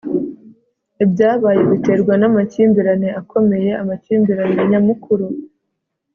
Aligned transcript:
ibyabaye 1.03 1.61
biterwa 1.69 2.13
namakimbirane 2.21 3.09
akomeye. 3.21 3.71
amakimbirane 3.81 4.61
nyamukuru 4.71 5.25